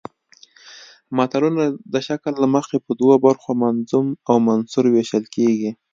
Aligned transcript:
متلونه 1.17 1.63
د 1.93 1.95
شکل 2.07 2.33
له 2.43 2.47
مخې 2.55 2.77
په 2.85 2.91
دوو 2.99 3.15
برخو 3.27 3.49
منظوم 3.63 4.07
او 4.29 4.35
منثور 4.47 4.85
ویشل 4.89 5.23
کیږي 5.35 5.71